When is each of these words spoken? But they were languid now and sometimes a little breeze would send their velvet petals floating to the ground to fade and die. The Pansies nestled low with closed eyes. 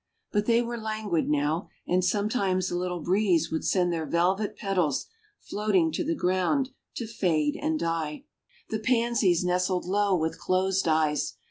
But 0.31 0.47
they 0.47 0.63
were 0.63 0.79
languid 0.81 1.29
now 1.29 1.69
and 1.87 2.03
sometimes 2.03 2.71
a 2.71 2.75
little 2.75 3.01
breeze 3.03 3.51
would 3.51 3.63
send 3.63 3.93
their 3.93 4.07
velvet 4.07 4.55
petals 4.57 5.05
floating 5.39 5.91
to 5.91 6.03
the 6.03 6.15
ground 6.15 6.71
to 6.95 7.05
fade 7.05 7.55
and 7.61 7.77
die. 7.79 8.25
The 8.71 8.79
Pansies 8.79 9.45
nestled 9.45 9.85
low 9.85 10.15
with 10.17 10.39
closed 10.39 10.87
eyes. 10.87 11.35